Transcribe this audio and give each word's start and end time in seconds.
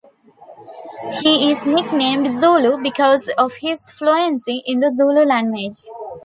He 1.21 1.51
is 1.51 1.67
nicknamed 1.67 2.39
"Zulu" 2.39 2.81
because 2.81 3.29
of 3.37 3.57
his 3.57 3.91
fluency 3.91 4.63
in 4.65 4.79
the 4.79 4.89
Zulu 4.89 5.23
language. 5.25 5.77